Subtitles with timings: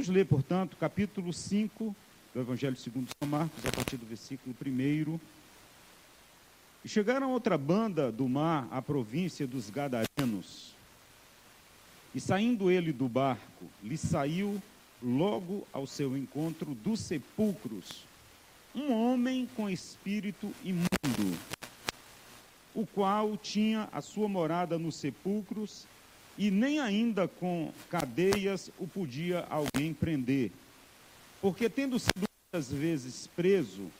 [0.00, 1.94] Vamos ler, portanto, capítulo 5
[2.32, 5.20] do Evangelho segundo São Marcos, a partir do versículo 1.
[6.82, 10.72] E chegaram outra banda do mar, à província dos Gadarenos.
[12.14, 14.58] E saindo ele do barco, lhe saiu
[15.02, 18.06] logo ao seu encontro dos sepulcros
[18.74, 21.38] um homem com espírito imundo,
[22.74, 25.86] o qual tinha a sua morada nos sepulcros
[26.40, 30.50] e nem ainda com cadeias o podia alguém prender.
[31.38, 33.90] Porque tendo sido muitas vezes preso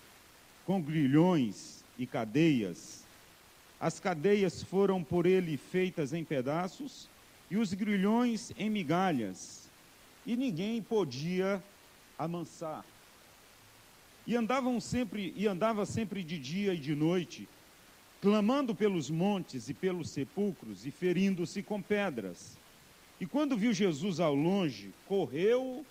[0.64, 3.04] com grilhões e cadeias,
[3.78, 7.10] as cadeias foram por ele feitas em pedaços
[7.50, 9.68] e os grilhões em migalhas,
[10.24, 11.62] e ninguém podia
[12.18, 12.86] amansar.
[14.26, 17.46] E andavam sempre e andava sempre de dia e de noite,
[18.20, 22.58] clamando pelos montes e pelos sepulcros e ferindo-se com pedras.
[23.20, 25.84] E quando viu Jesus ao longe, correu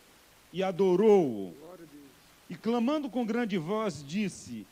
[0.54, 1.56] e adorou-o.
[2.50, 4.66] E clamando com grande voz, disse: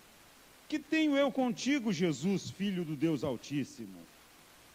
[0.68, 4.00] Que tenho eu contigo, Jesus, filho do Deus Altíssimo?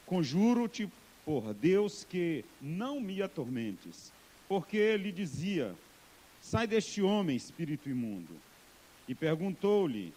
[0.07, 0.89] Conjuro-te
[1.25, 4.13] por Deus que não me atormentes.
[4.49, 5.75] Porque ele dizia:
[6.41, 8.37] Sai deste homem, espírito imundo.
[9.09, 10.13] E perguntou-lhe: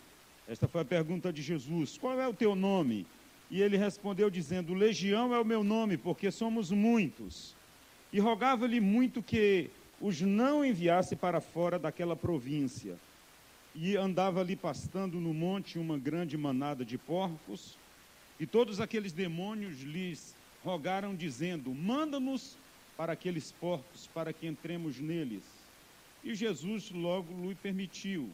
[0.47, 3.07] Esta foi a pergunta de Jesus: Qual é o teu nome?
[3.49, 7.55] E ele respondeu, dizendo: Legião é o meu nome, porque somos muitos.
[8.13, 12.95] E rogava-lhe muito que os não enviasse para fora daquela província.
[13.73, 17.77] E andava ali pastando no monte uma grande manada de porcos,
[18.39, 22.55] e todos aqueles demônios lhes rogaram, dizendo: Manda-nos
[22.95, 25.43] para aqueles porcos, para que entremos neles.
[26.23, 28.29] E Jesus logo lhe permitiu.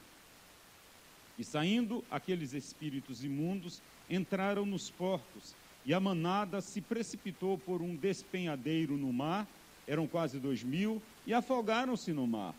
[1.37, 7.95] E saindo aqueles espíritos imundos, entraram nos porcos, e a manada se precipitou por um
[7.95, 9.47] despenhadeiro no mar,
[9.87, 12.53] eram quase dois mil, e afogaram-se no mar.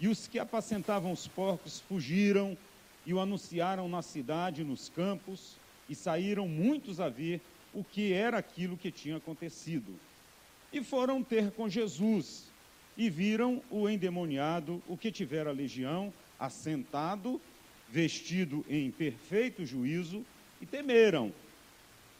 [0.00, 2.56] E os que apacentavam os porcos fugiram
[3.06, 5.56] e o anunciaram na cidade, nos campos,
[5.88, 7.40] e saíram muitos a ver
[7.72, 9.94] o que era aquilo que tinha acontecido.
[10.72, 12.50] E foram ter com Jesus,
[12.96, 17.40] e viram o endemoniado, o que tivera legião, assentado,
[17.90, 20.24] vestido em perfeito juízo,
[20.60, 21.32] e temeram.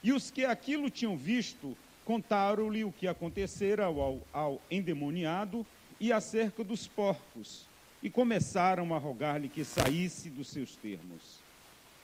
[0.03, 5.67] E os que aquilo tinham visto contaram-lhe o que acontecera ao, ao endemoniado
[5.99, 7.67] e acerca dos porcos,
[8.03, 11.41] e começaram a rogar-lhe que saísse dos seus termos.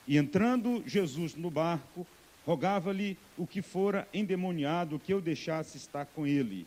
[0.08, 2.06] E entrando Jesus no barco,
[2.46, 6.66] rogava-lhe o que fora endemoniado que eu deixasse estar com ele.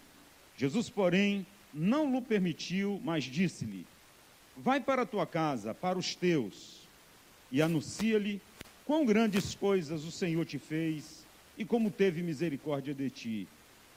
[0.55, 3.87] Jesus, porém, não lhe permitiu, mas disse-lhe:
[4.55, 6.82] Vai para a tua casa, para os teus,
[7.53, 8.41] e anuncia-lhe
[8.83, 11.23] quão grandes coisas o Senhor te fez
[11.55, 13.47] e como teve misericórdia de ti.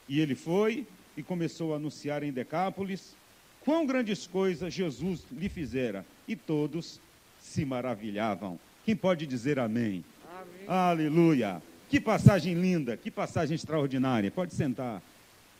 [0.07, 0.85] E ele foi
[1.17, 3.15] e começou a anunciar em Decápolis
[3.61, 7.01] quão grandes coisas Jesus lhe fizera, e todos
[7.41, 8.57] se maravilhavam.
[8.85, 10.05] Quem pode dizer amém?
[10.39, 10.67] amém?
[10.67, 11.61] Aleluia!
[11.89, 14.31] Que passagem linda, que passagem extraordinária.
[14.31, 15.01] Pode sentar.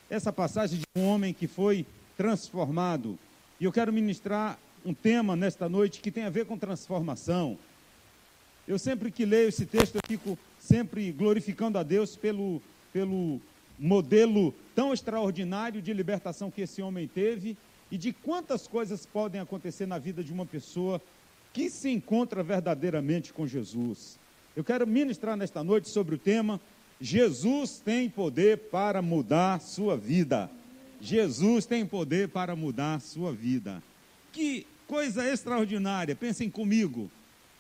[0.10, 3.18] Essa passagem de um homem que foi transformado.
[3.60, 7.58] E eu quero ministrar um tema nesta noite que tem a ver com transformação.
[8.68, 12.62] Eu sempre que leio esse texto, eu fico sempre glorificando a Deus pelo,
[12.92, 13.40] pelo
[13.80, 17.58] modelo tão extraordinário de libertação que esse homem teve
[17.90, 21.02] e de quantas coisas podem acontecer na vida de uma pessoa
[21.54, 24.20] que se encontra verdadeiramente com Jesus.
[24.56, 26.60] Eu quero ministrar nesta noite sobre o tema
[27.00, 30.50] Jesus tem poder para mudar sua vida.
[31.00, 33.84] Jesus tem poder para mudar sua vida.
[34.32, 37.12] Que coisa extraordinária, pensem comigo.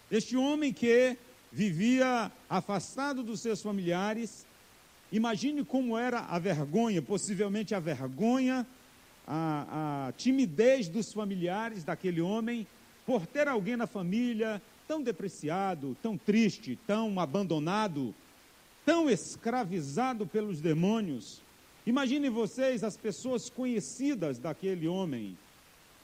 [0.09, 1.17] Este homem que
[1.51, 4.45] vivia afastado dos seus familiares,
[5.11, 8.65] imagine como era a vergonha, possivelmente a vergonha
[9.27, 12.65] a, a timidez dos familiares daquele homem
[13.05, 18.15] por ter alguém na família tão depreciado, tão triste, tão abandonado,
[18.85, 21.41] tão escravizado pelos demônios.
[21.85, 25.37] Imaginem vocês as pessoas conhecidas daquele homem,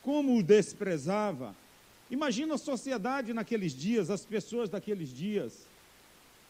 [0.02, 1.56] como o desprezava.
[2.14, 5.66] Imagina a sociedade naqueles dias, as pessoas daqueles dias,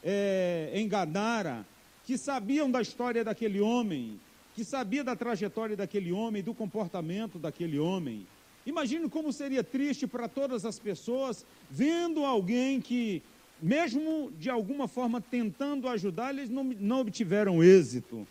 [0.03, 1.65] é, enganara,
[2.05, 4.19] que sabiam da história daquele homem,
[4.53, 8.27] que sabia da trajetória daquele homem, do comportamento daquele homem.
[8.65, 13.23] Imagine como seria triste para todas as pessoas vendo alguém que,
[13.61, 18.27] mesmo de alguma forma tentando ajudar, eles não, não obtiveram êxito.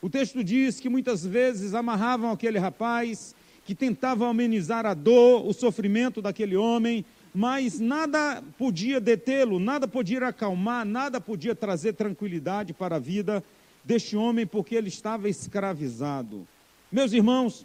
[0.00, 3.34] O texto diz que muitas vezes amarravam aquele rapaz,
[3.70, 10.26] que tentavam amenizar a dor, o sofrimento daquele homem, mas nada podia detê-lo, nada podia
[10.26, 13.44] acalmar, nada podia trazer tranquilidade para a vida
[13.84, 16.48] deste homem porque ele estava escravizado.
[16.90, 17.64] Meus irmãos,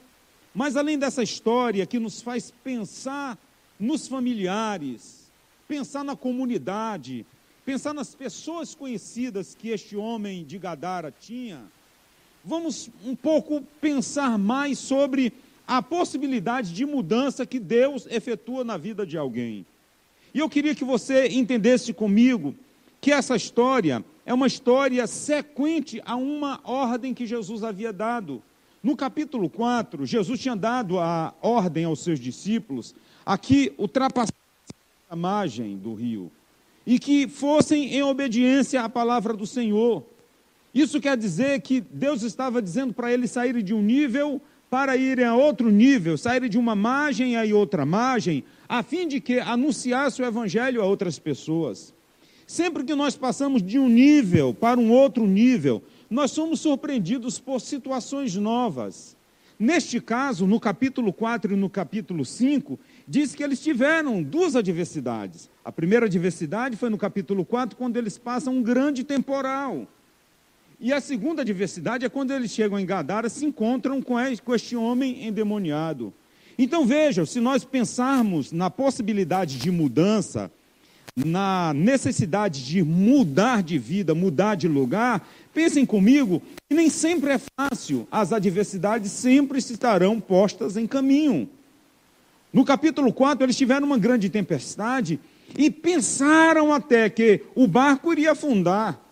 [0.53, 3.35] Mas além dessa história que nos faz pensar
[3.79, 5.31] nos familiares,
[5.67, 7.25] pensar na comunidade,
[7.65, 11.63] pensar nas pessoas conhecidas que este homem de Gadara tinha,
[12.45, 15.33] vamos um pouco pensar mais sobre
[15.67, 19.65] a possibilidade de mudança que Deus efetua na vida de alguém.
[20.33, 22.55] E eu queria que você entendesse comigo
[22.99, 28.41] que essa história é uma história sequente a uma ordem que Jesus havia dado.
[28.81, 32.93] No capítulo 4, Jesus tinha dado a ordem aos seus discípulos
[33.25, 34.35] a que ultrapassassem
[35.09, 36.31] a margem do rio
[36.85, 40.03] e que fossem em obediência à palavra do Senhor.
[40.73, 44.41] Isso quer dizer que Deus estava dizendo para eles saírem de um nível
[44.75, 49.21] para irem a outro nível, saírem de uma margem a outra margem, a fim de
[49.21, 51.93] que anunciasse o evangelho a outras pessoas.
[52.45, 57.61] Sempre que nós passamos de um nível para um outro nível, nós somos surpreendidos por
[57.61, 59.15] situações novas.
[59.57, 65.49] Neste caso, no capítulo 4 e no capítulo 5, diz que eles tiveram duas adversidades.
[65.63, 69.87] A primeira adversidade foi no capítulo 4, quando eles passam um grande temporal.
[70.79, 75.25] E a segunda adversidade é quando eles chegam em Gadara, se encontram com este homem
[75.25, 76.13] endemoniado.
[76.57, 80.51] Então vejam, se nós pensarmos na possibilidade de mudança,
[81.15, 87.39] na necessidade de mudar de vida, mudar de lugar, pensem comigo que nem sempre é
[87.57, 91.49] fácil, as adversidades sempre estarão postas em caminho.
[92.51, 95.19] No capítulo 4, eles tiveram uma grande tempestade
[95.57, 99.04] e pensaram até que o barco iria afundar.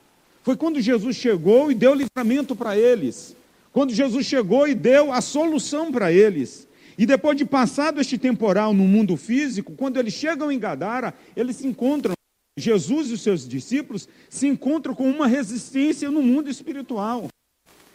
[0.44, 3.36] Foi quando Jesus chegou e deu livramento para eles.
[3.72, 6.68] Quando Jesus chegou e deu a solução para eles.
[6.98, 11.56] E depois de passado este temporal no mundo físico, quando eles chegam em Gadara, eles
[11.56, 12.14] se encontram,
[12.58, 17.30] Jesus e os seus discípulos se encontram com uma resistência no mundo espiritual.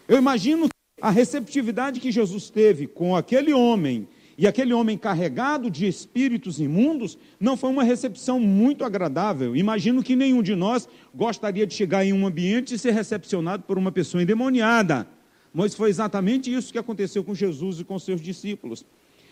[0.08, 0.68] Eu imagino
[1.00, 7.18] a receptividade que Jesus teve com aquele homem e aquele homem carregado de espíritos imundos
[7.40, 9.56] não foi uma recepção muito agradável.
[9.56, 13.76] Imagino que nenhum de nós gostaria de chegar em um ambiente e ser recepcionado por
[13.76, 15.08] uma pessoa endemoniada.
[15.52, 18.86] Mas foi exatamente isso que aconteceu com Jesus e com seus discípulos.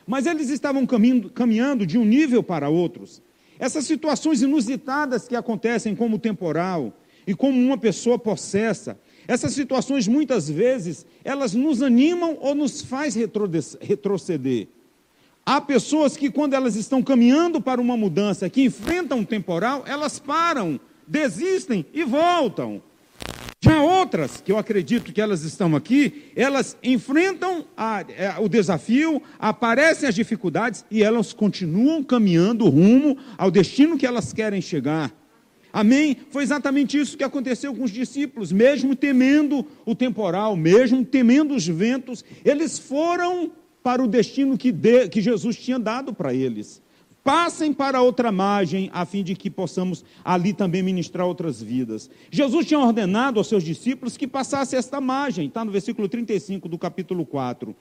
[0.05, 3.23] Mas eles estavam caminhando, caminhando de um nível para outros.
[3.61, 6.93] Essas situações inusitadas que acontecem como temporal
[7.25, 8.99] e como uma pessoa possessa,
[9.29, 14.67] essas situações muitas vezes, elas nos animam ou nos faz retroceder.
[15.48, 20.19] Há pessoas que quando elas estão caminhando para uma mudança, que enfrentam um temporal, elas
[20.19, 22.82] param, desistem e voltam.
[23.60, 29.22] Já outras, que eu acredito que elas estão aqui, elas enfrentam a, é, o desafio,
[29.38, 35.14] aparecem as dificuldades e elas continuam caminhando rumo ao destino que elas querem chegar.
[35.72, 36.16] Amém?
[36.31, 41.69] Foi exatamente isso que aconteceu com os discípulos, mesmo temendo o temporal, mesmo temendo os
[41.69, 43.52] ventos, eles foram
[43.87, 46.83] para o destino que, de, que Jesus tinha dado para eles
[47.23, 52.09] passem para outra margem, a fim de que possamos ali também ministrar outras vidas.
[52.31, 56.79] Jesus tinha ordenado aos seus discípulos que passassem esta margem, está no versículo 35 do
[56.79, 57.75] capítulo 4.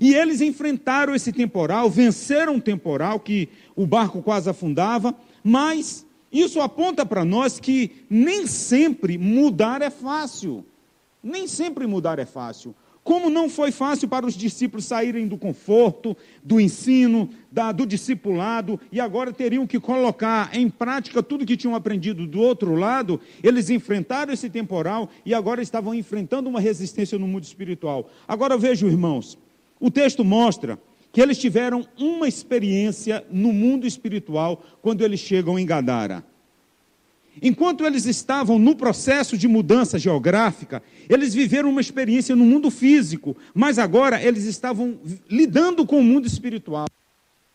[0.00, 5.12] E eles enfrentaram esse temporal, venceram o temporal, que o barco quase afundava,
[5.42, 10.64] mas isso aponta para nós que nem sempre mudar é fácil.
[11.20, 12.72] Nem sempre mudar é fácil.
[13.04, 18.78] Como não foi fácil para os discípulos saírem do conforto, do ensino, da, do discipulado,
[18.92, 23.70] e agora teriam que colocar em prática tudo que tinham aprendido do outro lado, eles
[23.70, 28.08] enfrentaram esse temporal e agora estavam enfrentando uma resistência no mundo espiritual.
[28.26, 29.36] Agora vejam, irmãos,
[29.80, 30.78] o texto mostra
[31.12, 36.24] que eles tiveram uma experiência no mundo espiritual quando eles chegam em Gadara.
[37.40, 43.36] Enquanto eles estavam no processo de mudança geográfica, eles viveram uma experiência no mundo físico,
[43.54, 44.98] mas agora eles estavam
[45.30, 46.86] lidando com o mundo espiritual.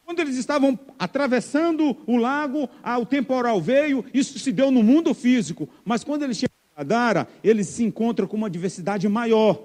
[0.03, 5.13] Quando eles estavam atravessando o lago, ah, o temporal veio, isso se deu no mundo
[5.13, 9.61] físico, mas quando eles chegam a Gadara, eles se encontram com uma diversidade maior.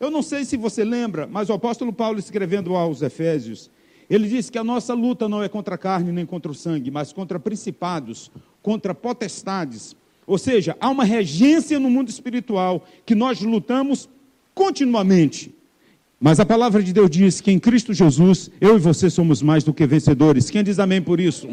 [0.00, 3.70] Eu não sei se você lembra, mas o apóstolo Paulo escrevendo aos Efésios,
[4.08, 6.90] ele disse que a nossa luta não é contra a carne nem contra o sangue,
[6.90, 8.30] mas contra principados,
[8.68, 9.96] contra potestades.
[10.26, 14.10] Ou seja, há uma regência no mundo espiritual que nós lutamos
[14.54, 15.54] continuamente.
[16.20, 19.64] Mas a palavra de Deus diz que em Cristo Jesus, eu e você somos mais
[19.64, 20.50] do que vencedores.
[20.50, 21.48] Quem diz amém por isso?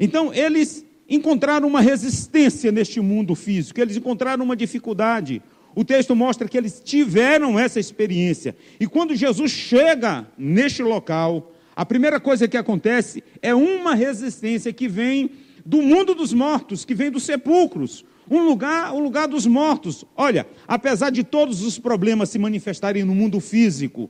[0.00, 5.42] Então, eles encontraram uma resistência neste mundo físico, eles encontraram uma dificuldade.
[5.74, 8.56] O texto mostra que eles tiveram essa experiência.
[8.80, 14.88] E quando Jesus chega neste local, a primeira coisa que acontece é uma resistência que
[14.88, 15.30] vem
[15.68, 18.02] do mundo dos mortos, que vem dos sepulcros.
[18.30, 20.02] Um lugar, o lugar dos mortos.
[20.16, 24.08] Olha, apesar de todos os problemas se manifestarem no mundo físico,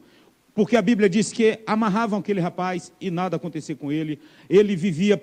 [0.54, 4.20] porque a Bíblia diz que amarravam aquele rapaz e nada acontecia com ele.
[4.48, 5.20] Ele vivia,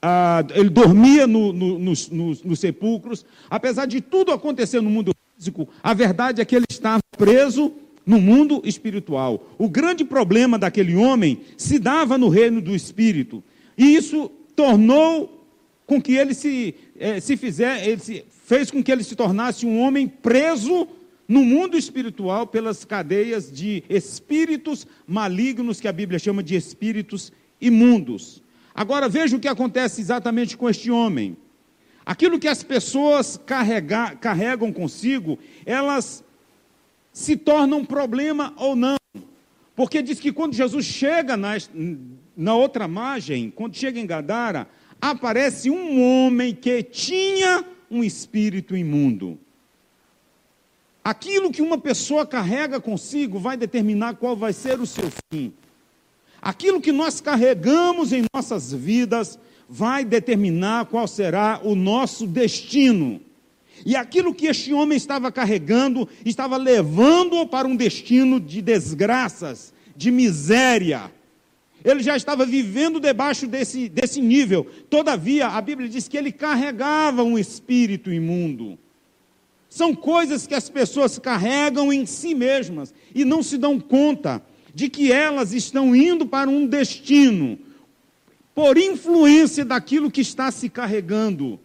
[0.00, 3.26] ah, ele dormia no, no, nos, nos, nos sepulcros.
[3.50, 7.72] Apesar de tudo acontecer no mundo físico, a verdade é que ele estava preso
[8.06, 9.44] no mundo espiritual.
[9.58, 13.42] O grande problema daquele homem se dava no reino do espírito.
[13.76, 15.43] E isso tornou
[15.86, 19.66] com que ele se, eh, se fizer, ele se, fez com que ele se tornasse
[19.66, 20.88] um homem preso
[21.26, 28.42] no mundo espiritual pelas cadeias de espíritos malignos que a Bíblia chama de espíritos imundos.
[28.74, 31.36] Agora veja o que acontece exatamente com este homem.
[32.04, 36.22] Aquilo que as pessoas carrega, carregam consigo, elas
[37.12, 38.96] se tornam problema ou não.
[39.74, 41.54] Porque diz que quando Jesus chega na,
[42.36, 44.68] na outra margem, quando chega em Gadara,
[45.10, 49.38] aparece um homem que tinha um espírito imundo.
[51.04, 55.52] Aquilo que uma pessoa carrega consigo vai determinar qual vai ser o seu fim.
[56.40, 63.20] Aquilo que nós carregamos em nossas vidas vai determinar qual será o nosso destino.
[63.84, 70.10] E aquilo que este homem estava carregando estava levando-o para um destino de desgraças, de
[70.10, 71.10] miséria.
[71.84, 74.66] Ele já estava vivendo debaixo desse, desse nível.
[74.88, 78.78] Todavia, a Bíblia diz que ele carregava um espírito imundo.
[79.68, 84.42] São coisas que as pessoas carregam em si mesmas e não se dão conta
[84.74, 87.58] de que elas estão indo para um destino
[88.54, 91.58] por influência daquilo que está se carregando.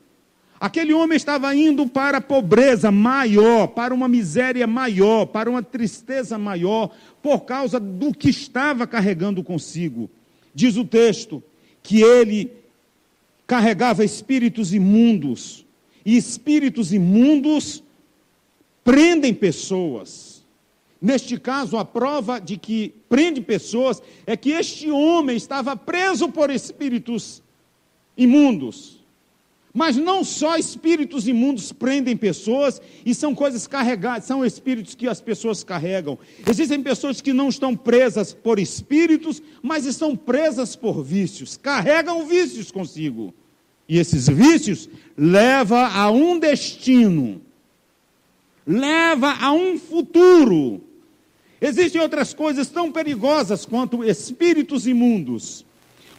[0.59, 6.37] Aquele homem estava indo para a pobreza maior, para uma miséria maior, para uma tristeza
[6.37, 6.89] maior,
[7.21, 10.09] por causa do que estava carregando consigo.
[10.53, 11.41] Diz o texto
[11.81, 12.51] que ele
[13.47, 15.65] carregava espíritos imundos,
[16.05, 17.81] e espíritos imundos
[18.83, 20.43] prendem pessoas.
[21.01, 26.49] Neste caso, a prova de que prende pessoas é que este homem estava preso por
[26.49, 27.41] espíritos
[28.17, 28.98] imundos.
[29.79, 35.21] Mas não só espíritos imundos prendem pessoas e são coisas carregadas, são espíritos que as
[35.21, 36.19] pessoas carregam.
[36.45, 42.71] Existem pessoas que não estão presas por espíritos, mas estão presas por vícios, carregam vícios
[42.71, 43.33] consigo.
[43.87, 47.41] E esses vícios levam a um destino
[48.67, 50.81] leva a um futuro.
[51.61, 55.65] Existem outras coisas tão perigosas quanto espíritos imundos,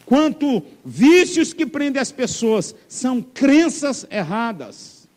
[0.05, 5.07] quanto vícios que prendem as pessoas, são crenças erradas.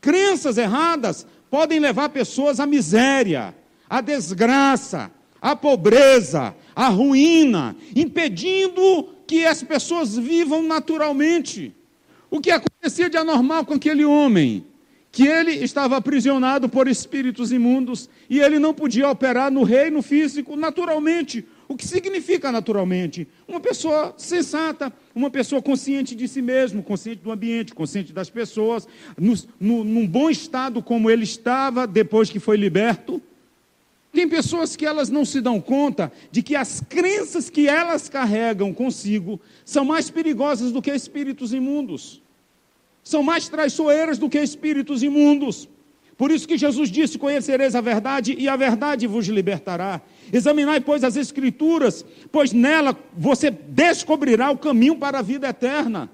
[0.00, 3.54] Crenças erradas podem levar pessoas à miséria,
[3.88, 11.74] à desgraça, à pobreza, à ruína, impedindo que as pessoas vivam naturalmente.
[12.30, 14.64] O que acontecia de anormal com aquele homem?
[15.12, 20.56] que ele estava aprisionado por espíritos imundos e ele não podia operar no reino físico
[20.56, 21.44] naturalmente.
[21.72, 23.26] O que significa naturalmente?
[23.48, 28.86] Uma pessoa sensata, uma pessoa consciente de si mesmo, consciente do ambiente, consciente das pessoas,
[29.18, 33.22] no, no, num bom estado como ele estava depois que foi liberto.
[34.12, 38.74] Tem pessoas que elas não se dão conta de que as crenças que elas carregam
[38.74, 42.20] consigo são mais perigosas do que espíritos imundos
[43.02, 45.68] são mais traiçoeiras do que espíritos imundos.
[46.16, 50.00] Por isso que Jesus disse: Conhecereis a verdade, e a verdade vos libertará.
[50.32, 56.10] Examinai, pois, as Escrituras, pois nela você descobrirá o caminho para a vida eterna.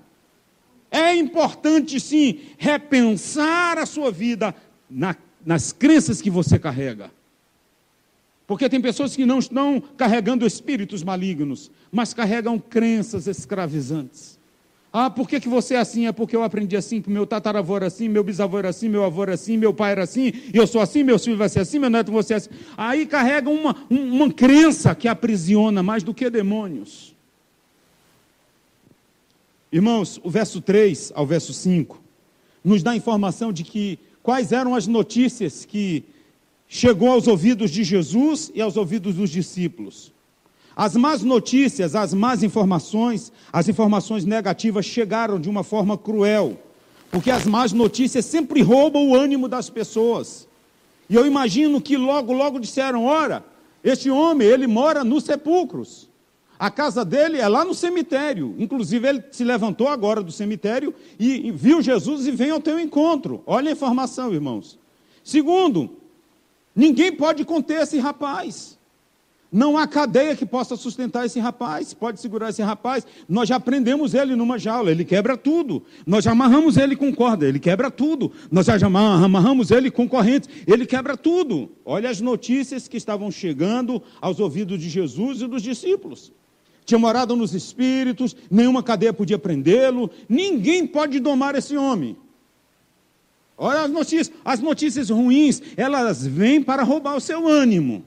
[0.90, 4.55] É importante, sim, repensar a sua vida
[4.88, 5.14] na,
[5.45, 7.11] nas crenças que você carrega.
[8.47, 14.38] Porque tem pessoas que não estão carregando espíritos malignos, mas carregam crenças escravizantes.
[14.92, 16.07] Ah, por que, que você é assim?
[16.07, 19.04] É porque eu aprendi assim, que meu tataravô era assim, meu bisavô era assim, meu
[19.04, 21.78] avô era assim, meu pai era assim, eu sou assim, meu filho vai ser assim,
[21.78, 22.49] meu neto vai ser assim.
[22.76, 27.14] Aí carrega uma, uma crença que aprisiona mais do que demônios.
[29.71, 32.02] Irmãos, o verso 3 ao verso 5
[32.64, 36.02] nos dá informação de que quais eram as notícias que
[36.66, 40.12] chegou aos ouvidos de Jesus e aos ouvidos dos discípulos.
[40.79, 46.57] As más notícias, as más informações, as informações negativas chegaram de uma forma cruel,
[47.11, 50.47] porque as más notícias sempre roubam o ânimo das pessoas.
[51.11, 53.45] E eu imagino que logo, logo disseram: ora,
[53.83, 56.09] este homem, ele mora nos sepulcros.
[56.57, 58.55] A casa dele é lá no cemitério.
[58.57, 63.43] Inclusive, ele se levantou agora do cemitério e viu Jesus e vem ao teu encontro.
[63.45, 64.79] Olha a informação, irmãos.
[65.25, 65.91] Segundo,
[66.73, 68.78] ninguém pode conter esse rapaz.
[69.50, 73.07] Não há cadeia que possa sustentar esse rapaz, pode segurar esse rapaz.
[73.26, 75.83] Nós já prendemos ele numa jaula, ele quebra tudo.
[76.07, 78.31] Nós já amarramos ele com corda, ele quebra tudo.
[78.50, 81.71] Nós já amarramos ele com correntes, ele quebra tudo.
[81.83, 86.31] Olha as notícias que estavam chegando aos ouvidos de Jesus e dos discípulos.
[86.85, 92.17] Tinha morado nos espíritos, nenhuma cadeia podia prendê-lo, ninguém pode domar esse homem.
[93.57, 98.05] Olha as notícias, as notícias ruins, elas vêm para roubar o seu ânimo.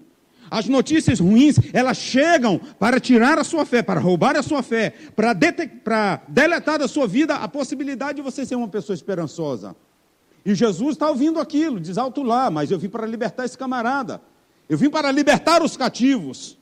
[0.51, 4.93] As notícias ruins, elas chegam para tirar a sua fé, para roubar a sua fé,
[5.15, 5.33] para,
[5.81, 9.73] para deletar da sua vida a possibilidade de você ser uma pessoa esperançosa.
[10.45, 14.21] E Jesus está ouvindo aquilo, diz alto lá, mas eu vim para libertar esse camarada.
[14.67, 16.57] Eu vim para libertar os cativos.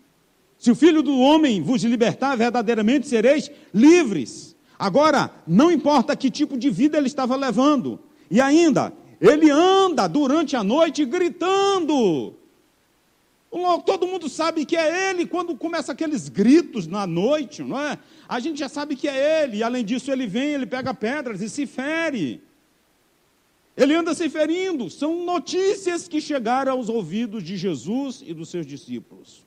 [0.59, 4.55] Se o filho do homem vos libertar, verdadeiramente sereis livres.
[4.77, 7.99] Agora, não importa que tipo de vida ele estava levando.
[8.29, 12.35] E ainda, ele anda durante a noite gritando:
[13.85, 17.97] Todo mundo sabe que é ele quando começa aqueles gritos na noite, não é?
[18.27, 21.41] A gente já sabe que é ele, e além disso ele vem, ele pega pedras
[21.41, 22.43] e se fere.
[23.75, 24.89] Ele anda se ferindo.
[24.89, 29.43] São notícias que chegaram aos ouvidos de Jesus e dos seus discípulos.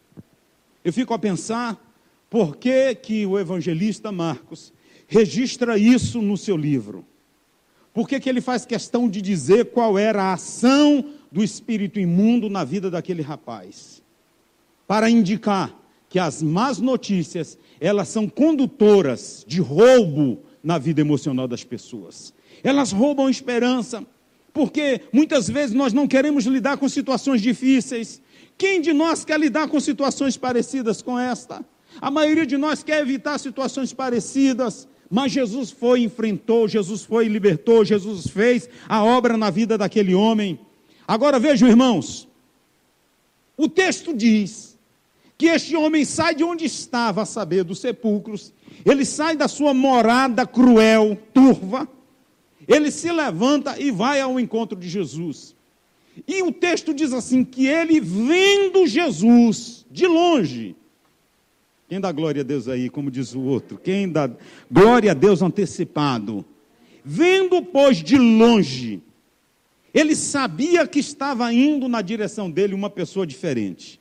[0.84, 1.80] Eu fico a pensar
[2.28, 4.72] por que, que o evangelista Marcos
[5.06, 7.04] registra isso no seu livro.
[7.92, 12.50] Por que, que ele faz questão de dizer qual era a ação do espírito imundo
[12.50, 14.02] na vida daquele rapaz,
[14.86, 15.74] para indicar
[16.08, 22.34] que as más notícias, elas são condutoras de roubo na vida emocional das pessoas.
[22.62, 24.04] Elas roubam esperança,
[24.52, 28.20] porque muitas vezes nós não queremos lidar com situações difíceis.
[28.58, 31.64] Quem de nós quer lidar com situações parecidas com esta?
[31.98, 37.84] A maioria de nós quer evitar situações parecidas, mas Jesus foi, enfrentou, Jesus foi, libertou,
[37.84, 40.58] Jesus fez a obra na vida daquele homem.
[41.06, 42.28] Agora vejam, irmãos,
[43.56, 44.78] o texto diz
[45.36, 48.52] que este homem sai de onde estava, a saber, dos sepulcros,
[48.84, 51.88] ele sai da sua morada cruel, turva,
[52.66, 55.54] ele se levanta e vai ao encontro de Jesus.
[56.26, 60.76] E o texto diz assim: que ele vendo Jesus de longe,
[61.88, 63.76] quem dá glória a Deus aí, como diz o outro?
[63.76, 64.30] Quem dá
[64.70, 66.44] glória a Deus antecipado?
[67.04, 69.02] Vendo, pois, de longe,
[69.92, 74.00] ele sabia que estava indo na direção dele uma pessoa diferente.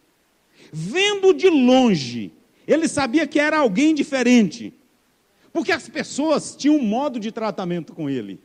[0.71, 2.31] Vendo de longe,
[2.67, 4.73] ele sabia que era alguém diferente.
[5.51, 8.39] Porque as pessoas tinham um modo de tratamento com ele.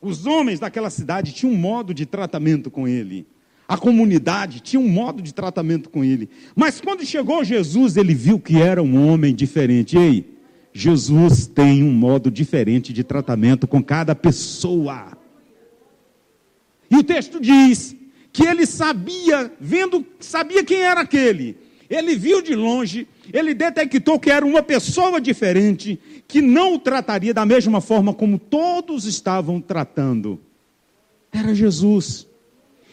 [0.00, 3.26] Os homens daquela cidade tinham um modo de tratamento com ele.
[3.68, 6.28] A comunidade tinha um modo de tratamento com ele.
[6.56, 9.96] Mas quando chegou Jesus, ele viu que era um homem diferente.
[9.96, 10.38] Ei,
[10.72, 15.16] Jesus tem um modo diferente de tratamento com cada pessoa.
[16.92, 17.96] E o texto diz
[18.30, 21.56] que ele sabia, vendo, sabia quem era aquele.
[21.88, 27.32] Ele viu de longe, ele detectou que era uma pessoa diferente, que não o trataria
[27.32, 30.38] da mesma forma como todos estavam tratando.
[31.32, 32.26] Era Jesus.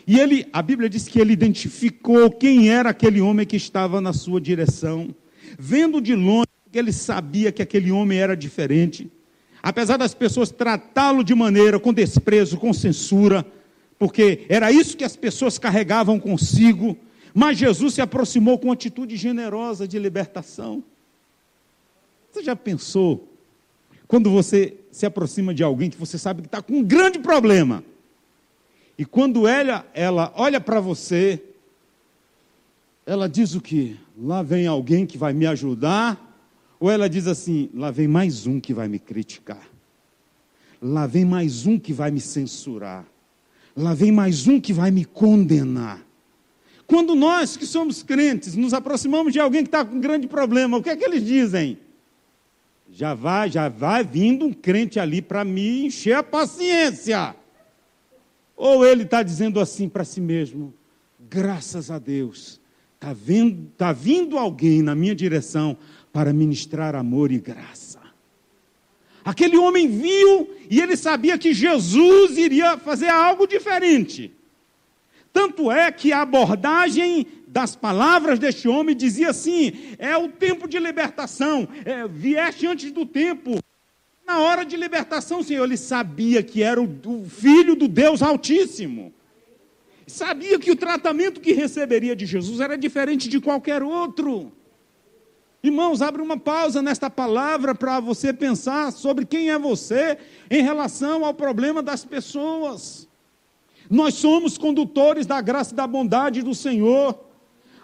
[0.08, 4.14] E ele, a Bíblia diz que ele identificou quem era aquele homem que estava na
[4.14, 5.14] sua direção.
[5.58, 9.12] Vendo de longe, ele sabia que aquele homem era diferente.
[9.62, 13.46] Apesar das pessoas tratá-lo de maneira com desprezo, com censura,
[14.00, 16.98] porque era isso que as pessoas carregavam consigo,
[17.34, 20.82] mas Jesus se aproximou com atitude generosa de libertação.
[22.32, 23.28] Você já pensou
[24.08, 27.84] quando você se aproxima de alguém que você sabe que está com um grande problema,
[28.98, 31.42] e quando ela, ela olha para você,
[33.06, 33.98] ela diz o que?
[34.18, 36.18] Lá vem alguém que vai me ajudar,
[36.80, 39.70] ou ela diz assim: lá vem mais um que vai me criticar,
[40.82, 43.06] lá vem mais um que vai me censurar
[43.80, 46.06] lá vem mais um que vai me condenar.
[46.86, 50.78] Quando nós que somos crentes nos aproximamos de alguém que está com um grande problema,
[50.78, 51.78] o que é que eles dizem?
[52.92, 57.36] Já vai, já vai vindo um crente ali para me encher a paciência.
[58.58, 60.74] Ou ele está dizendo assim para si mesmo:
[61.30, 62.60] graças a Deus,
[62.96, 63.16] está
[63.78, 65.78] tá vindo alguém na minha direção
[66.12, 67.89] para ministrar amor e graça.
[69.24, 74.32] Aquele homem viu e ele sabia que Jesus iria fazer algo diferente.
[75.32, 80.80] Tanto é que a abordagem das palavras deste homem dizia assim: é o tempo de
[80.80, 83.60] libertação, é, vieste antes do tempo.
[84.26, 89.14] Na hora de libertação, Senhor, ele sabia que era o, o filho do Deus Altíssimo.
[90.06, 94.52] Sabia que o tratamento que receberia de Jesus era diferente de qualquer outro.
[95.62, 100.18] Irmãos, abre uma pausa nesta palavra para você pensar sobre quem é você
[100.50, 103.10] em relação ao problema das pessoas.
[103.90, 107.20] Nós somos condutores da graça e da bondade do Senhor.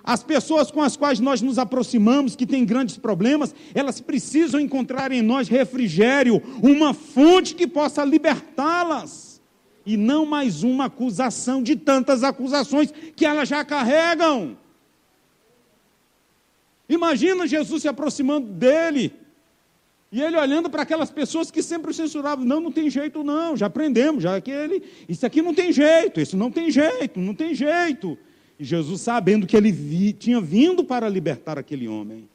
[0.01, 5.11] As pessoas com as quais nós nos aproximamos, que têm grandes problemas, elas precisam encontrar
[5.11, 9.41] em nós refrigério, uma fonte que possa libertá-las.
[9.85, 14.55] E não mais uma acusação de tantas acusações que elas já carregam.
[16.87, 19.13] Imagina Jesus se aproximando dele.
[20.11, 23.57] E ele olhando para aquelas pessoas que sempre o censuravam, não, não tem jeito não,
[23.57, 27.33] já aprendemos, já que ele, isso aqui não tem jeito, isso não tem jeito, não
[27.33, 28.17] tem jeito.
[28.57, 32.29] E Jesus, sabendo que ele vi, tinha vindo para libertar aquele homem.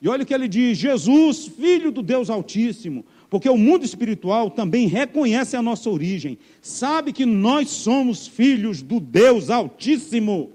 [0.00, 4.50] E olha o que ele diz: Jesus, filho do Deus Altíssimo, porque o mundo espiritual
[4.50, 10.52] também reconhece a nossa origem, sabe que nós somos filhos do Deus Altíssimo.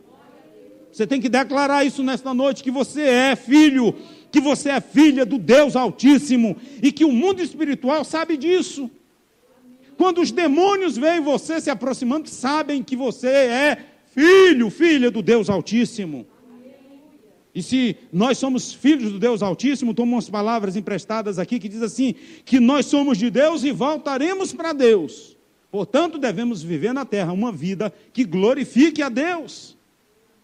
[0.94, 3.96] Você tem que declarar isso nesta noite: que você é filho,
[4.32, 8.90] que você é filha do Deus Altíssimo, e que o mundo espiritual sabe disso.
[9.98, 13.78] Quando os demônios veem você se aproximando, sabem que você é
[14.14, 16.28] filho, filha do Deus Altíssimo.
[17.56, 21.82] E se nós somos filhos do Deus Altíssimo, tomo umas palavras emprestadas aqui que diz
[21.82, 22.14] assim:
[22.46, 25.36] que nós somos de Deus e voltaremos para Deus.
[25.72, 29.76] Portanto, devemos viver na terra uma vida que glorifique a Deus.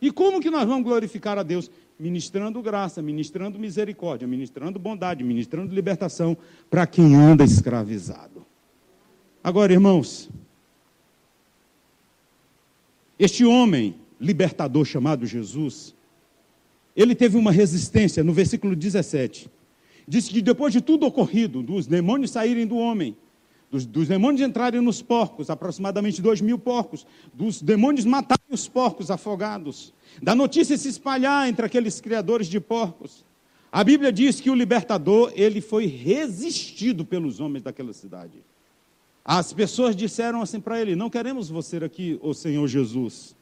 [0.01, 1.69] E como que nós vamos glorificar a Deus?
[1.99, 6.37] Ministrando graça, ministrando misericórdia, ministrando bondade, ministrando libertação
[6.69, 8.45] para quem anda escravizado.
[9.43, 10.29] Agora, irmãos,
[13.17, 15.93] este homem libertador chamado Jesus,
[16.95, 19.49] ele teve uma resistência no versículo 17.
[20.07, 23.15] Diz que depois de tudo ocorrido, dos demônios saírem do homem,
[23.71, 29.11] dos, dos demônios entrarem nos porcos, aproximadamente dois mil porcos, dos demônios matarem os porcos
[29.11, 33.23] afogados, da notícia se espalhar entre aqueles criadores de porcos.
[33.71, 38.43] A Bíblia diz que o libertador, ele foi resistido pelos homens daquela cidade.
[39.23, 43.35] As pessoas disseram assim para ele: Não queremos você aqui, o Senhor Jesus.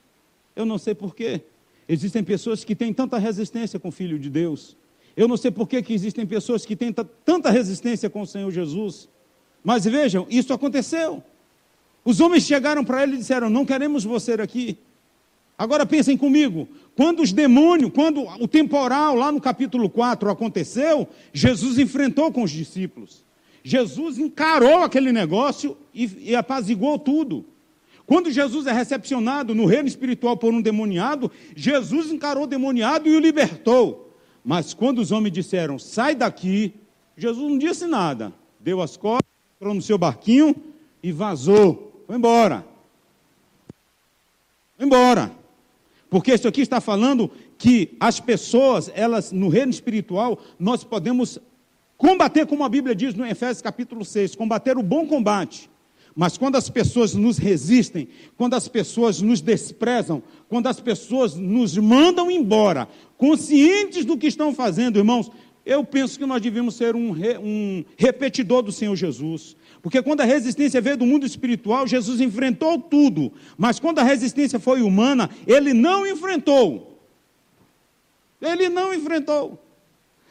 [0.53, 1.41] Eu não sei porquê.
[1.87, 4.75] Existem pessoas que têm tanta resistência com o Filho de Deus.
[5.15, 9.07] Eu não sei por que existem pessoas que têm tanta resistência com o Senhor Jesus.
[9.67, 11.21] Mas vejam, isso aconteceu.
[12.06, 14.77] Os homens chegaram para ele e disseram: Não queremos você aqui.
[15.58, 21.77] Agora pensem comigo: quando os demônios, quando o temporal lá no capítulo 4 aconteceu, Jesus
[21.77, 23.25] enfrentou com os discípulos.
[23.62, 27.43] Jesus encarou aquele negócio e, e apaziguou tudo.
[28.06, 33.17] Quando Jesus é recepcionado no reino espiritual por um demoniado, Jesus encarou o demoniado e
[33.17, 34.13] o libertou.
[34.45, 36.73] Mas quando os homens disseram, sai daqui,
[37.17, 38.32] Jesus não disse nada.
[38.62, 39.27] Deu as costas,
[39.58, 40.56] entrou no seu barquinho
[41.04, 42.04] e vazou.
[42.08, 42.65] Foi embora.
[44.78, 45.32] Foi embora.
[46.10, 51.39] Porque isso aqui está falando que as pessoas, elas, no reino espiritual, nós podemos
[51.98, 55.67] Combater, como a Bíblia diz no Efésios capítulo 6, combater o bom combate.
[56.15, 61.76] Mas quando as pessoas nos resistem, quando as pessoas nos desprezam, quando as pessoas nos
[61.78, 65.32] mandam embora, conscientes do que estão fazendo, irmãos,
[65.67, 69.56] eu penso que nós devemos ser um, re, um repetidor do Senhor Jesus.
[69.82, 73.32] Porque quando a resistência veio do mundo espiritual, Jesus enfrentou tudo.
[73.58, 76.97] Mas quando a resistência foi humana, ele não enfrentou.
[78.41, 79.62] Ele não enfrentou.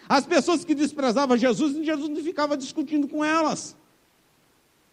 [0.08, 3.76] As pessoas que desprezavam Jesus, Jesus não ficava discutindo com elas.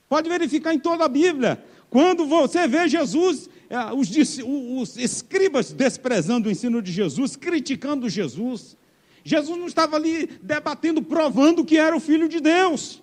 [0.10, 1.64] Pode verificar em toda a Bíblia.
[1.90, 3.50] Quando você vê Jesus,
[3.96, 4.12] os,
[4.46, 8.76] os escribas desprezando o ensino de Jesus, criticando Jesus.
[9.24, 13.02] Jesus não estava ali debatendo, provando que era o Filho de Deus.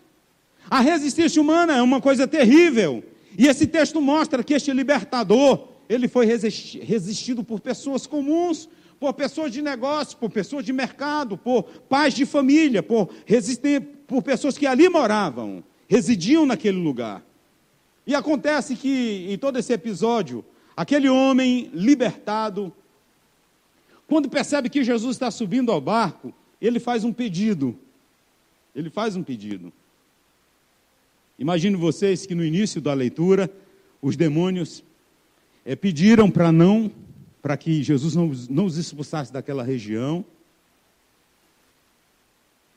[0.68, 3.02] A resistência humana é uma coisa terrível.
[3.38, 9.50] E esse texto mostra que este libertador, ele foi resistido por pessoas comuns, por pessoas
[9.50, 13.08] de negócio, por pessoas de mercado, por pais de família, por,
[14.06, 17.24] por pessoas que ali moravam, residiam naquele lugar.
[18.06, 20.44] E acontece que em todo esse episódio,
[20.76, 22.72] aquele homem libertado,
[24.10, 27.78] quando percebe que Jesus está subindo ao barco, ele faz um pedido.
[28.74, 29.72] Ele faz um pedido.
[31.38, 33.48] Imagino vocês que no início da leitura,
[34.02, 34.82] os demônios
[35.64, 36.90] é, pediram para não
[37.40, 40.24] para que Jesus não, não os expulsasse daquela região.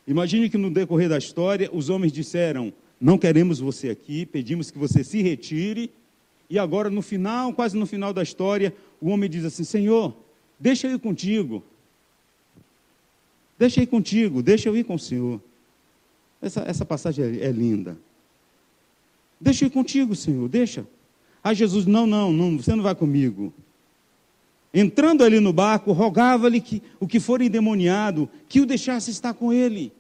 [0.07, 4.77] Imagine que no decorrer da história, os homens disseram: Não queremos você aqui, pedimos que
[4.77, 5.89] você se retire.
[6.47, 10.15] E agora, no final, quase no final da história, o homem diz assim: Senhor,
[10.63, 11.61] deixa eu ir contigo.
[13.59, 15.41] Deixa eu ir contigo, deixa eu ir com o Senhor.
[16.41, 17.97] Essa, essa passagem é, é linda.
[19.39, 20.87] Deixa eu ir contigo, Senhor, deixa.
[21.43, 23.53] Ah, Jesus, não, não, não, você não vai comigo
[24.73, 29.53] entrando ali no barco, rogava-lhe que o que for endemoniado, que o deixasse estar com
[29.53, 29.93] ele.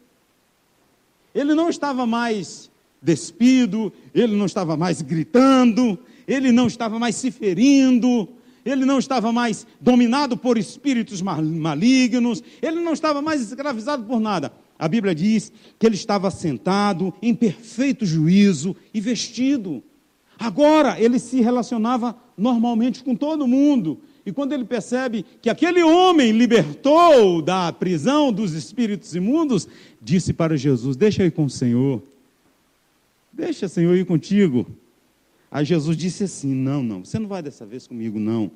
[1.35, 2.71] Ele não estava mais
[3.01, 8.27] despido, ele não estava mais gritando, ele não estava mais se ferindo,
[8.65, 14.51] ele não estava mais dominado por espíritos malignos, ele não estava mais escravizado por nada.
[14.77, 19.83] A Bíblia diz que ele estava sentado em perfeito juízo e vestido.
[20.37, 23.99] Agora ele se relacionava normalmente com todo mundo.
[24.25, 29.67] E quando ele percebe que aquele homem libertou da prisão dos espíritos imundos,
[30.01, 32.01] disse para Jesus: Deixa eu ir com o Senhor.
[33.31, 34.65] Deixa, Senhor, ir contigo.
[35.53, 38.49] Aí Jesus disse assim: Não, não, você não vai dessa vez comigo, não.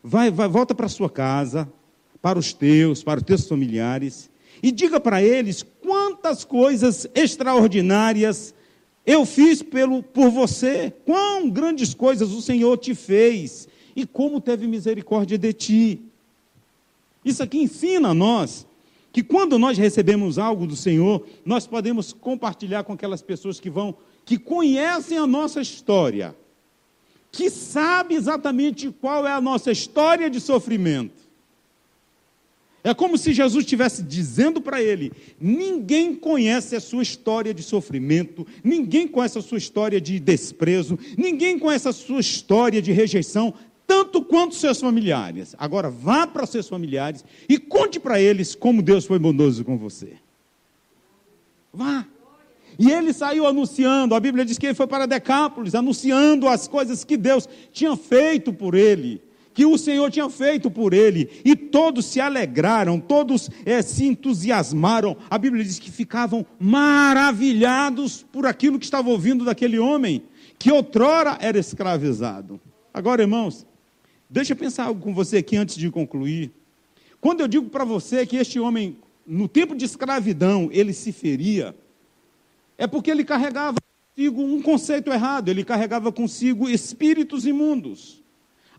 [0.00, 1.68] Vai, vai volta para sua casa,
[2.22, 4.30] para os teus, para os teus familiares,
[4.62, 8.54] e diga para eles quantas coisas extraordinárias
[9.04, 14.68] eu fiz pelo, por você, quão grandes coisas o Senhor te fez e como teve
[14.68, 16.00] misericórdia de ti.
[17.24, 18.64] Isso aqui ensina a nós
[19.12, 23.96] que quando nós recebemos algo do Senhor, nós podemos compartilhar com aquelas pessoas que vão,
[24.26, 26.36] que conhecem a nossa história,
[27.30, 31.24] que sabem exatamente qual é a nossa história de sofrimento.
[32.82, 38.44] É como se Jesus estivesse dizendo para ele: ninguém conhece a sua história de sofrimento,
[38.62, 43.54] ninguém conhece a sua história de desprezo, ninguém conhece a sua história de rejeição,
[43.86, 45.54] tanto quanto seus familiares.
[45.56, 50.14] Agora vá para seus familiares e conte para eles como Deus foi bondoso com você.
[51.72, 52.06] Vá.
[52.78, 57.04] E ele saiu anunciando, a Bíblia diz que ele foi para Decápolis, anunciando as coisas
[57.04, 59.22] que Deus tinha feito por ele
[59.56, 65.16] que o Senhor tinha feito por ele, e todos se alegraram, todos é, se entusiasmaram.
[65.30, 70.22] A Bíblia diz que ficavam maravilhados por aquilo que estava ouvindo daquele homem,
[70.58, 72.60] que outrora era escravizado.
[72.92, 73.66] Agora, irmãos,
[74.28, 76.52] deixa eu pensar algo com você aqui antes de concluir.
[77.18, 81.74] Quando eu digo para você que este homem, no tempo de escravidão, ele se feria,
[82.78, 83.78] é porque ele carregava
[84.14, 88.22] consigo um conceito errado, ele carregava consigo espíritos imundos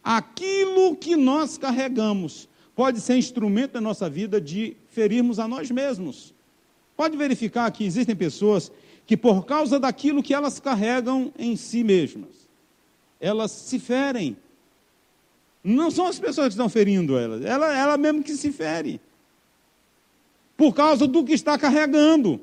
[0.07, 6.33] aquilo que nós carregamos pode ser instrumento da nossa vida de ferirmos a nós mesmos.
[6.95, 8.71] Pode verificar que existem pessoas
[9.05, 12.47] que, por causa daquilo que elas carregam em si mesmas,
[13.19, 14.37] elas se ferem.
[15.61, 19.01] Não são as pessoas que estão ferindo elas, ela, ela mesmo que se fere.
[20.55, 22.39] Por causa do que está carregando.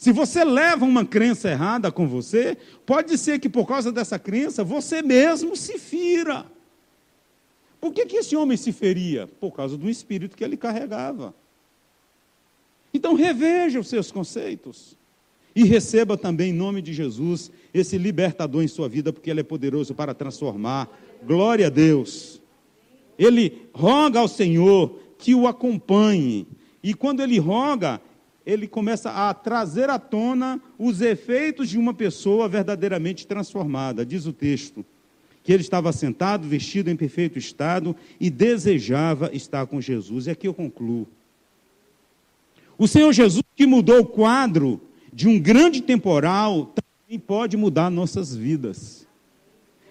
[0.00, 4.64] Se você leva uma crença errada com você, pode ser que por causa dessa crença
[4.64, 6.46] você mesmo se fira.
[7.78, 9.26] Por que, que esse homem se feria?
[9.38, 11.34] Por causa do espírito que ele carregava.
[12.94, 14.96] Então reveja os seus conceitos.
[15.54, 19.44] E receba também, em nome de Jesus, esse libertador em sua vida, porque ele é
[19.44, 20.88] poderoso para transformar.
[21.22, 22.40] Glória a Deus.
[23.18, 26.46] Ele roga ao Senhor que o acompanhe.
[26.82, 28.00] E quando ele roga,
[28.50, 34.04] ele começa a trazer à tona os efeitos de uma pessoa verdadeiramente transformada.
[34.04, 34.84] Diz o texto
[35.42, 40.26] que ele estava sentado, vestido em perfeito estado e desejava estar com Jesus.
[40.26, 41.06] E aqui eu concluo.
[42.76, 44.80] O Senhor Jesus, que mudou o quadro
[45.12, 49.06] de um grande temporal, também pode mudar nossas vidas.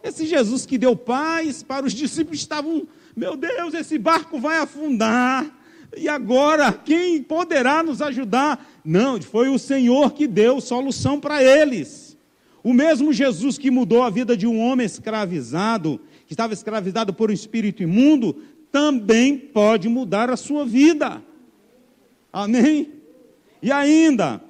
[0.03, 5.58] Esse Jesus que deu paz para os discípulos estavam, meu Deus, esse barco vai afundar.
[5.97, 8.67] E agora, quem poderá nos ajudar?
[8.83, 12.17] Não, foi o Senhor que deu solução para eles.
[12.63, 17.31] O mesmo Jesus que mudou a vida de um homem escravizado, que estava escravizado por
[17.31, 18.35] um espírito imundo,
[18.71, 21.23] também pode mudar a sua vida.
[22.31, 22.91] Amém?
[23.61, 24.41] E ainda,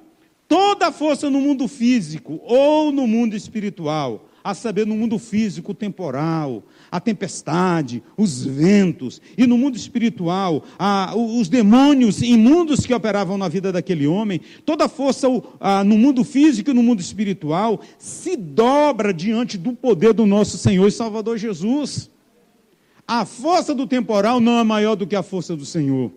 [0.46, 6.62] toda força no mundo físico ou no mundo espiritual, a saber, no mundo físico temporal,
[6.90, 13.48] a tempestade, os ventos, e no mundo espiritual, a, os demônios imundos que operavam na
[13.48, 15.28] vida daquele homem, toda a força
[15.60, 20.56] a, no mundo físico e no mundo espiritual se dobra diante do poder do nosso
[20.58, 22.10] Senhor e Salvador Jesus.
[23.06, 26.12] A força do temporal não é maior do que a força do Senhor.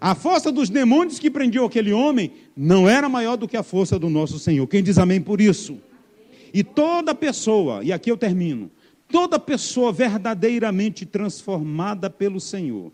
[0.00, 3.98] A força dos demônios que prendiam aquele homem não era maior do que a força
[3.98, 4.66] do nosso Senhor.
[4.66, 5.78] Quem diz amém por isso?
[6.56, 8.70] E toda pessoa, e aqui eu termino,
[9.10, 12.90] toda pessoa verdadeiramente transformada pelo Senhor,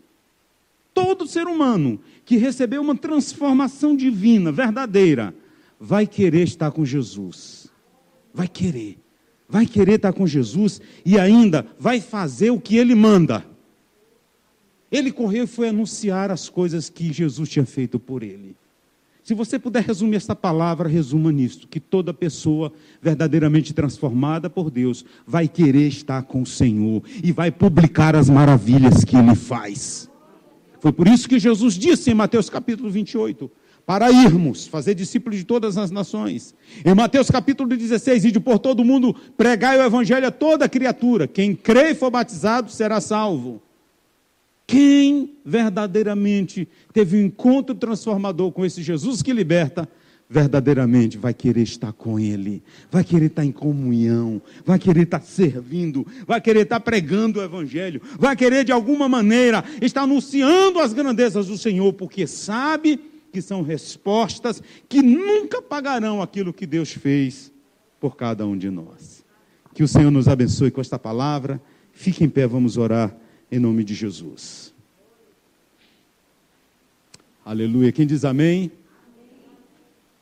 [0.93, 5.33] todo ser humano que recebeu uma transformação divina, verdadeira,
[5.79, 7.71] vai querer estar com Jesus.
[8.33, 8.99] Vai querer.
[9.47, 13.45] Vai querer estar com Jesus e ainda vai fazer o que ele manda.
[14.91, 18.57] Ele correu e foi anunciar as coisas que Jesus tinha feito por ele.
[19.23, 25.05] Se você puder resumir esta palavra, resuma nisso: que toda pessoa verdadeiramente transformada por Deus
[25.25, 30.09] vai querer estar com o Senhor e vai publicar as maravilhas que ele faz.
[30.81, 33.49] Foi por isso que Jesus disse em Mateus capítulo 28,
[33.85, 36.53] para irmos fazer discípulos de todas as nações.
[36.83, 41.25] Em Mateus capítulo 16, ide por todo mundo, pregai o evangelho a toda criatura.
[41.25, 43.61] Quem crê e for batizado será salvo.
[44.65, 49.87] Quem verdadeiramente teve um encontro transformador com esse Jesus que liberta,
[50.29, 56.07] verdadeiramente vai querer estar com Ele, vai querer estar em comunhão, vai querer estar servindo,
[56.25, 61.47] vai querer estar pregando o Evangelho, vai querer de alguma maneira estar anunciando as grandezas
[61.47, 62.99] do Senhor, porque sabe
[63.31, 67.51] que são respostas que nunca pagarão aquilo que Deus fez
[67.99, 69.23] por cada um de nós.
[69.73, 71.61] Que o Senhor nos abençoe com esta palavra.
[71.91, 73.15] Fique em pé, vamos orar
[73.53, 74.73] em nome de Jesus.
[77.45, 77.91] Aleluia.
[77.91, 78.71] Quem diz amém?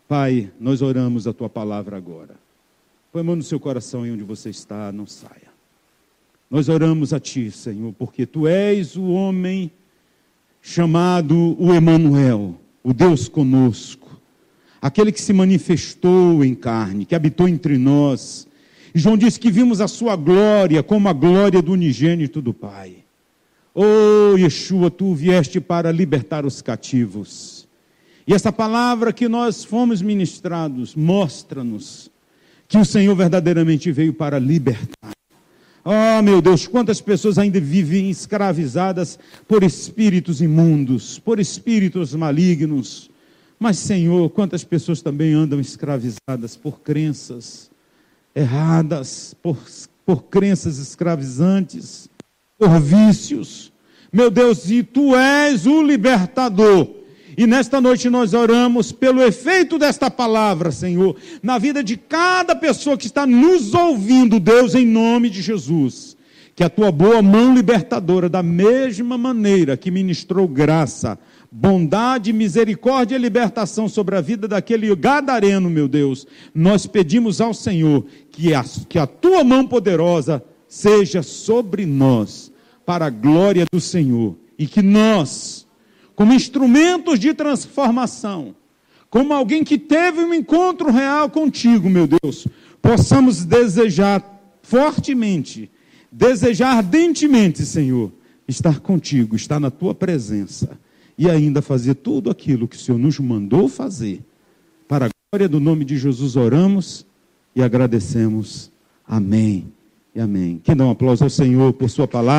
[0.06, 2.36] Pai, nós oramos a tua palavra agora.
[3.10, 5.50] Põe a mão no seu coração e onde você está, não saia.
[6.50, 9.72] Nós oramos a ti, Senhor, porque tu és o homem
[10.62, 14.20] chamado o Emanuel, o Deus conosco,
[14.82, 18.46] aquele que se manifestou em carne, que habitou entre nós.
[18.94, 23.01] E João disse que vimos a sua glória como a glória do unigênito do Pai.
[23.74, 27.68] Oh, Yeshua, tu vieste para libertar os cativos.
[28.28, 32.12] E essa palavra que nós fomos ministrados mostra-nos
[32.68, 35.12] que o Senhor verdadeiramente veio para libertar.
[35.84, 43.10] Oh, meu Deus, quantas pessoas ainda vivem escravizadas por espíritos imundos, por espíritos malignos.
[43.60, 47.72] Mas, Senhor, quantas pessoas também andam escravizadas por crenças
[48.34, 49.58] erradas, por,
[50.06, 52.10] por crenças escravizantes,
[52.62, 53.74] por vícios.
[54.14, 56.88] Meu Deus, e tu és o libertador.
[57.36, 62.96] E nesta noite nós oramos pelo efeito desta palavra, Senhor, na vida de cada pessoa
[62.96, 66.16] que está nos ouvindo, Deus, em nome de Jesus.
[66.54, 71.18] Que a tua boa mão libertadora, da mesma maneira que ministrou graça,
[71.52, 78.06] bondade, misericórdia e libertação sobre a vida daquele gadareno, meu Deus, nós pedimos ao Senhor
[78.30, 82.51] que a, que a tua mão poderosa seja sobre nós,
[82.92, 85.66] para a glória do Senhor, e que nós,
[86.14, 88.54] como instrumentos de transformação,
[89.10, 92.46] como alguém que teve um encontro real contigo, meu Deus,
[92.82, 94.22] possamos desejar
[94.62, 95.72] fortemente,
[96.12, 98.12] desejar ardentemente, Senhor,
[98.46, 100.78] estar contigo, estar na tua presença
[101.18, 104.22] e ainda fazer tudo aquilo que o Senhor nos mandou fazer.
[104.86, 107.06] Para a glória do nome de Jesus oramos
[107.56, 108.70] e agradecemos.
[109.08, 109.72] Amém
[110.14, 110.60] e amém.
[110.62, 112.30] Quem dá um aplauso ao Senhor por sua palavra.